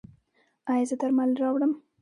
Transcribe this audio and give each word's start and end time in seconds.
ایا 0.71 0.83
زه 0.89 0.95
درمل 1.01 1.31
راوړم؟ 1.41 1.71